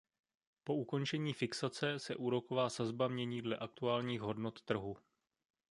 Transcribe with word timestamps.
Po 0.63 0.75
ukončení 0.75 1.33
fixace 1.33 1.99
se 1.99 2.15
úroková 2.15 2.69
sazba 2.69 3.07
mění 3.07 3.41
dle 3.41 3.57
aktuálních 3.57 4.21
hodnot 4.21 4.61
trhu. 4.61 4.97